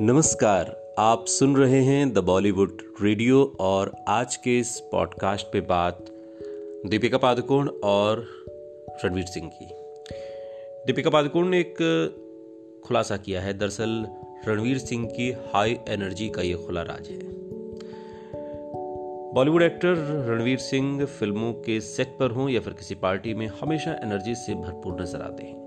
नमस्कार, 0.00 0.94
आप 0.98 1.26
सुन 1.26 1.56
रहे 1.56 1.80
हैं 1.80 2.12
द 2.12 2.18
बॉलीवुड 2.18 2.78
रेडियो 3.02 3.56
और 3.60 3.92
आज 4.08 4.36
के 4.36 4.58
इस 4.58 4.80
पॉडकास्ट 4.92 5.46
पे 5.52 5.60
बात 5.60 6.06
दीपिका 6.86 7.18
पादुकोण 7.18 7.68
और 7.84 8.26
रणवीर 9.04 9.24
सिंह 9.24 9.48
की। 9.48 9.66
दीपिका 10.86 11.10
पादुकोण 11.10 11.48
ने 11.48 11.60
एक 11.60 11.76
खुलासा 12.84 13.16
किया 13.16 13.40
है। 13.40 13.58
दरअसल, 13.58 14.06
रणवीर 14.48 14.78
सिंह 14.78 15.06
की 15.06 15.30
हाई 15.30 15.78
एनर्जी 15.88 16.28
का 16.28 16.42
ये 16.42 16.54
खुला 16.54 16.82
राज 16.82 17.08
है। 17.08 17.18
बॉलीवुड 19.32 19.62
एक्टर 19.62 19.94
रणवीर 20.28 20.58
सिंह 20.58 21.04
फ़िल्मों 21.04 21.52
के 21.52 21.80
सेट 21.80 22.16
पर 22.20 22.30
हों 22.30 22.48
या 22.48 22.60
फिर 22.60 22.72
किसी 22.72 22.94
पार्टी 22.94 23.34
में 23.34 23.46
हमेशा 23.46 23.92
एनर्जी 23.92 24.34
से 24.34 24.54
भरपूर 24.54 25.02
नज़र 25.02 25.20
आते 25.20 25.44
हैं। 25.44 25.66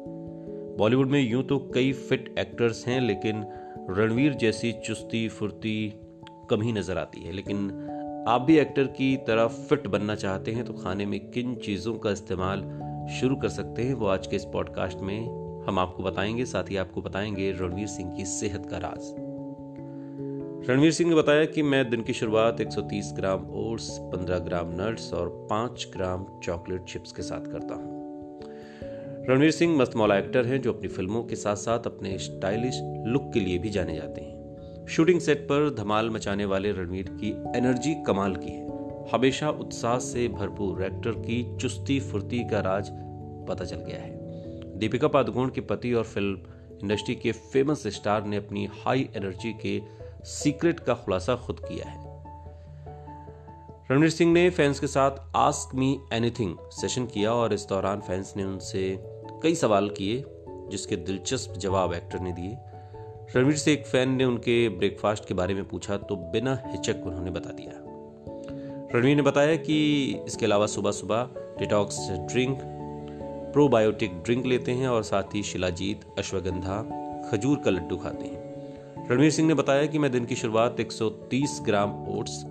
बॉलीवुड 0.78 1.08
में 1.08 1.30
यूँ 1.30 1.44
तो 1.44 1.72
कई 1.74 1.94
फिट 1.94 2.36
एक्टर्स 2.40 2.88
हैं, 2.88 3.02
लेकिन 3.02 3.46
रणवीर 3.90 4.34
जैसी 4.34 4.72
चुस्ती, 4.86 5.28
फुर्ती 5.30 5.94
कम 6.50 6.62
ही 6.62 6.72
नज़र 6.72 6.98
आती 6.98 7.22
है, 7.22 7.32
लेकिन 7.32 7.70
आप 8.28 8.42
भी 8.42 8.58
एक्टर 8.58 8.84
की 8.84 9.18
तरह 9.18 9.48
फिट 9.48 9.88
बनना 9.88 10.16
चाहते 10.16 10.52
हैं 10.52 10.66
तो 10.66 10.74
खाने 10.74 11.06
में 11.06 11.20
किन 11.32 11.56
चीज़ों 11.56 11.94
का 11.94 12.12
इस्तेमाल 12.12 12.62
शुरू 13.20 13.36
कर 13.36 13.50
सकते 13.50 13.84
हैं, 13.84 13.94
वो 13.94 14.08
आज 14.08 14.28
के 14.28 14.36
इस 14.36 14.46
पॉडकास्ट 14.46 15.00
में 15.00 15.20
हम 15.68 15.80
आपको 15.80 16.04
बताएँगे, 16.04 16.46
साथ 16.46 16.70
ही 16.70 16.78
आपको 16.78 17.02
बताएँगे 17.02 17.52
रणवीर 17.52 17.88
सिंह 17.88 18.16
की 18.16 18.26
सेहत 18.26 18.66
का 18.66 18.78
राज। 18.78 19.14
रणवीर 20.70 20.92
सिंह 20.92 21.10
ने 21.10 21.16
बताया 21.16 21.46
कि 21.46 21.64
मैं 21.64 21.90
दिन 21.90 22.02
की 22.02 22.14
शुरुआत 22.14 22.62
130 22.62 23.14
ग्राम 23.16 23.50
ओट्स 23.52 23.90
15 24.14 24.40
ग्राम 24.40 24.72
नट्स 24.82 25.14
और 25.14 25.48
5 25.52 25.88
ग्राम 25.94 26.26
चॉकलेट 26.44 26.84
चिप्स 26.84 27.12
के 27.12 27.22
साथ 27.22 27.52
करता 27.52 27.76
हूँ। 27.76 27.99
रणवीर 29.28 29.52
सिंह 29.52 29.78
मस्त 29.78 29.96
मौला 29.96 30.18
एक्टर 30.18 30.46
हैं 30.46 30.62
जो 30.62 30.74
अपनी 30.74 30.88
फ़िल्मों 30.88 31.24
के 31.24 31.36
साथ 31.36 31.56
साथ 31.56 31.80
अपने 31.80 32.18
स्टाइलिश 32.18 32.80
लुक 33.08 33.30
के 33.34 33.40
लिए 33.40 33.58
भी 33.58 33.70
जाने 33.70 33.96
जाते 33.96 34.22
हैं। 34.22 34.86
शूटिंग 34.88 35.20
सेट 35.20 35.40
पर 35.40 35.74
धमाल 35.76 36.10
मचाने 36.10 36.46
वाले 36.46 36.72
रणवीर 36.72 37.10
की 37.10 37.30
एनर्जी 37.58 37.94
कमाल 38.08 38.36
की 38.36 38.52
है। 38.52 38.68
हमेशा 39.14 39.50
उत्साह 39.50 40.00
से 40.00 40.28
भरपूर 40.28 40.84
एक्टर 40.84 41.12
की 41.12 41.58
चुस्ती 41.58 42.00
फुर्ती 42.00 42.40
का 42.40 42.60
राज 42.60 42.90
पता 43.50 43.66
चल 43.66 43.78
गया 43.78 44.02
है। 44.02 44.78
दीपिका 44.80 45.08
पादुकोण 45.08 45.50
के 45.50 45.62
पति 45.62 45.94
और 45.94 46.04
फ़िल्म 46.04 46.38
इंडस्ट्री 46.82 47.16
के 47.16 47.32
फ़ेमस 47.32 47.88
स्टार 47.88 48.26
ने 48.26 48.38
अपनी 48.38 48.68
हाई 48.86 49.10
एनर्जी 49.16 49.54
के 49.66 49.82
सीक्रेट 50.26 50.80
का 50.80 50.94
खुलासा 50.94 51.36
खुद 51.36 51.60
किया 51.60 51.90
है। 51.90 52.09
रणवीर 53.92 54.10
सिंह 54.10 54.34
ने 54.34 54.50
फैंस 54.50 54.80
के 54.80 54.88
साथ 54.88 55.12
आस्क 55.36 55.76
मी 55.76 56.00
एनीथिंग 56.14 56.56
सेशन 56.72 57.06
किया 57.06 57.32
और 57.34 57.54
इस 57.54 57.66
दौरान 57.70 58.00
फैंस 58.00 58.34
ने 58.38 58.44
उनसे 58.44 59.00
कई 59.44 59.56
सवाल 59.56 59.90
किए, 59.90 60.24
जिसके 60.48 60.96
दिलचस्प 60.96 61.54
जवाब 61.54 61.94
एक्टर 61.94 62.20
ने 62.20 62.32
दिए। 62.32 62.58
रणवीर 63.36 63.56
से 63.56 63.74
एक 63.74 63.88
फ़ैन 63.88 64.10
ने 64.10 64.26
उनके 64.26 64.70
ब्रेकफास्ट 64.70 65.26
के 65.26 65.34
बारे 65.34 65.54
में 65.54 65.68
पूछा 65.68 65.98
तो 65.98 66.16
बिना 66.16 66.58
हिचक 66.66 67.04
उन्होंने 67.06 67.32
बता 67.32 67.50
दिया। 67.50 67.72
रणवीर 68.96 69.16
ने 69.16 69.22
बताया 69.22 69.56
कि 69.56 69.80
इसके 70.28 70.46
अलावा 70.46 70.66
सुबह 70.66 70.92
सुबह 70.92 71.30
डिटॉक्स 71.60 71.98
ड्रिंक, 72.12 72.60
प्रोबायोटिक 73.54 74.14
ड्रिंक 74.14 74.46
लेते 74.46 74.72
हैं 74.72 74.88
और 74.88 75.04
साथ 75.04 75.36
ही 75.36 75.44
शिलाजीत, 75.44 76.02
अश्वगंधा, 76.20 76.82
खजूर 77.32 77.58
का 77.58 77.72
लड्डू 77.72 77.98
खाते 77.98 78.26
हैं। 78.26 79.08
रणवीर 79.10 79.32
सिंह 79.32 79.48
ने 79.48 79.54
बताया 79.54 79.86
कि 79.86 80.00
मैं 80.00 80.12
दिन 80.12 80.26
की 80.26 80.36
शुरुआत 80.36 80.80
130 80.80 81.60
ग्राम 81.62 82.08
ओट्स 82.08 82.44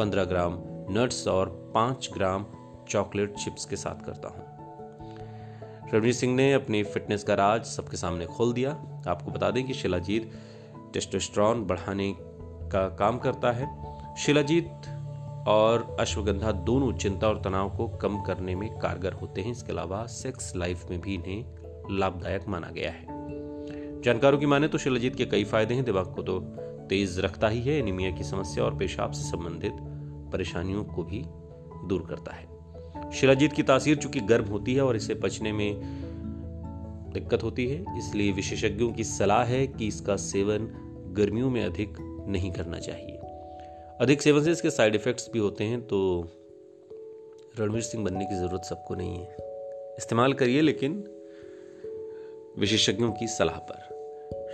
15 0.00 0.24
ग्राम 0.24 0.67
नट्स 0.90 1.26
और 1.28 1.48
पाँच 1.74 2.10
ग्राम 2.12 2.44
चॉकलेट 2.88 3.34
चिप्स 3.34 3.64
के 3.64 3.76
साथ 3.76 4.04
करता 4.06 4.28
हूँ। 4.28 5.90
रणवीर 5.92 6.12
सिंह 6.12 6.34
ने 6.34 6.52
अपनी 6.52 6.82
फिटनेस 6.82 7.24
का 7.24 7.34
राज 7.34 7.64
सबके 7.64 7.96
सामने 7.96 8.26
खोल 8.26 8.52
दिया। 8.52 8.70
आपको 9.08 9.30
बता 9.30 9.50
दें 9.50 9.64
कि 9.66 9.74
शिलाजीत 9.74 10.30
टेस्टोस्टेरोन 10.92 11.64
बढ़ाने 11.64 12.14
का 12.72 12.88
काम 12.88 13.18
करता 13.18 13.52
है। 13.52 13.68
शिलाजीत 14.16 14.88
और 15.48 15.96
अश्वगंधा 16.00 16.52
दोनों 16.52 16.92
चिंता 16.92 17.28
और 17.28 17.40
तनाव 17.42 17.76
को 17.76 17.88
कम 17.88 18.20
करने 18.22 18.54
में 18.54 18.68
कारगर 18.78 19.12
होते 19.12 19.40
हैं। 19.40 19.52
इसके 19.52 19.72
अलावा 19.72 20.04
सेक्स 20.06 20.52
लाइफ 20.56 20.86
में 20.90 21.00
भी 21.00 21.14
इन्हें 21.14 21.98
लाभदायक 21.98 22.48
माना 22.48 22.70
गया 22.70 22.90
है। 22.90 23.06
जानकारों 24.02 24.38
की 24.38 24.46
माने 24.46 24.68
तो 24.68 24.78
शिलाजीत 24.78 25.16
के 25.16 25.24
कई 25.26 25.44
फ़ायदे 25.44 25.74
हैं। 25.74 25.84
दिमाग 25.84 26.14
को 26.14 26.22
तो 26.22 26.38
तेज 26.88 27.18
रखता 27.20 27.48
ही 27.48 27.60
है। 27.60 27.78
एनीमिया 27.78 28.10
की 28.10 28.24
समस्या 28.24 28.64
और 28.64 28.76
पेशाब 28.76 29.12
से 29.12 29.22
संबंधित 29.22 29.72
परेशानियों 30.30 30.84
को 30.84 31.02
भी 31.02 31.22
दूर 31.88 32.06
करता 32.08 32.32
है। 32.32 33.10
शिलाजीत 33.10 33.52
की 33.52 33.62
तासीर 33.62 33.96
चूँकि 33.96 34.20
गर्म 34.20 34.44
होती 34.44 34.74
है 34.74 34.82
और 34.82 34.96
इसे 34.96 35.14
पचने 35.14 35.52
में 35.52 35.80
दिक्कत 37.12 37.42
होती 37.42 37.66
है, 37.66 37.84
इसलिए 37.98 38.32
विशेषज्ञों 38.32 38.92
की 38.92 39.04
सलाह 39.04 39.44
है 39.44 39.66
कि 39.66 39.86
इसका 39.86 40.16
सेवन 40.16 40.68
गर्मियों 41.16 41.50
में 41.50 41.64
अधिक 41.64 41.96
नहीं 42.28 42.50
करना 42.52 42.78
चाहिए। 42.78 43.16
अधिक 44.00 44.22
सेवन 44.22 44.44
से 44.44 44.52
इसके 44.52 44.70
साइड 44.70 44.94
इफेक्ट्स 44.94 45.30
भी 45.32 45.38
होते 45.38 45.64
हैं 45.64 45.80
तो 45.82 45.98
रणवीर 47.58 47.82
सिंह 47.82 48.04
बनने 48.04 48.24
की 48.24 48.34
ज़रूरत 48.34 48.64
सबको 48.64 48.94
नहीं 48.94 49.18
है। 49.18 49.36
इस्तेमाल 49.98 50.32
करिए, 50.32 50.60
लेकिन 50.60 51.04
विशेषज्ञों 52.58 53.12
की 53.12 53.26
सलाह 53.28 53.58
पर। 53.70 53.97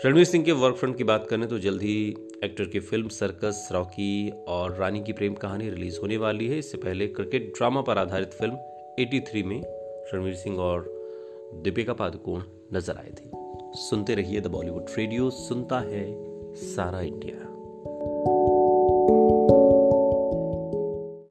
रणवीर 0.03 0.25
सिंह 0.25 0.45
के 0.45 0.53
वर्क 0.53 0.77
फ्रंट 0.77 0.97
की 0.97 1.05
बात 1.05 1.27
करें 1.27 1.47
तो 1.49 1.59
जल्द 1.59 1.83
ही 1.83 2.17
एक्टर 2.45 2.65
की 2.65 2.81
फ़िल्म 2.81 3.09
सर्कस 3.09 3.69
रॉकी 3.73 4.31
और 4.49 4.75
रानी 4.77 5.03
की 5.03 5.13
प्रेम 5.13 5.35
कहानी 5.35 5.69
रिलीज़ 5.71 5.99
होने 6.01 6.17
वाली 6.17 6.49
है। 6.49 6.59
इससे 6.59 6.79
पहले 6.79 7.07
क्रिकेट 7.07 7.53
ड्रामा 7.57 7.81
पर 7.81 7.99
आधारित 7.99 8.33
फ़िल्म 8.33 8.57
83 9.01 9.43
में 9.43 9.61
रणवीर 10.15 10.35
सिंह 10.35 10.59
और 10.59 10.91
दीपिका 11.65 11.93
पादुकोण 11.93 12.43
नज़र 12.75 12.97
आए 12.97 13.11
थे। 13.11 13.31
सुनते 13.81 14.15
रहिए 14.15 14.41
द 14.41 14.47
बॉलीवुड 14.47 14.87
रेडियो 14.99 15.31
सुनता 15.31 15.81
है 15.81 16.07
सारा 16.67 17.01
इंडिया 17.01 17.54